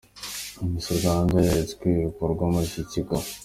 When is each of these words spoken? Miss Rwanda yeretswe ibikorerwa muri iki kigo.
Miss 0.71 0.87
Rwanda 0.99 1.35
yeretswe 1.45 1.83
ibikorerwa 1.91 2.45
muri 2.51 2.65
iki 2.71 2.83
kigo. 2.91 3.15